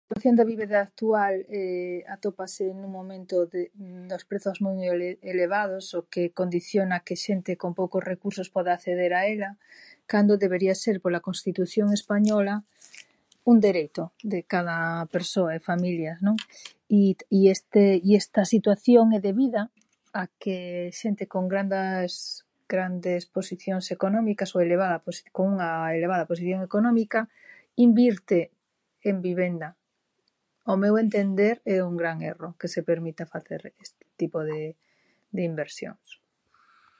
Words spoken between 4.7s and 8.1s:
ele- elevados o que condiciona que xente con poucos